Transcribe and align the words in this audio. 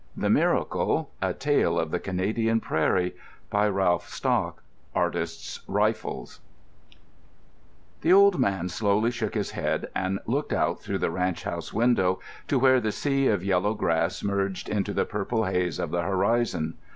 The 0.17 0.31
Miracle 0.31 1.11
A 1.21 1.31
Tale 1.31 1.77
of 1.79 1.91
the 1.91 1.99
Canadian 1.99 2.59
Prairie 2.59 3.15
By 3.51 3.67
Ralph 3.69 4.09
Stock 4.09 4.63
Artists' 4.95 5.59
Rifles 5.67 6.39
The 8.01 8.11
old 8.11 8.39
man 8.39 8.67
slowly 8.67 9.11
shook 9.11 9.35
his 9.35 9.51
head 9.51 9.89
and 9.95 10.17
looked 10.25 10.53
out 10.53 10.79
through 10.81 10.97
the 10.97 11.11
ranch 11.11 11.43
house 11.43 11.71
window 11.71 12.19
to 12.47 12.57
where 12.57 12.79
the 12.79 12.91
sea 12.91 13.27
of 13.27 13.43
yellow 13.45 13.75
grass 13.75 14.23
merged 14.23 14.69
into 14.69 14.91
the 14.91 15.05
purple 15.05 15.45
haze 15.45 15.77
of 15.77 15.91
the 15.91 16.01
horizon. 16.01 16.79